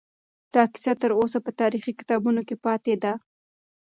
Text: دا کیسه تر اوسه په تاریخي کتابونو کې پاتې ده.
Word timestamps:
دا 0.53 0.63
کیسه 0.73 0.93
تر 1.01 1.11
اوسه 1.19 1.37
په 1.45 1.51
تاریخي 1.61 1.93
کتابونو 1.99 2.41
کې 2.47 2.55
پاتې 2.65 2.93
ده. 3.03 3.13